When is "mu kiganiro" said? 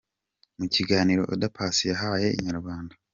0.59-1.21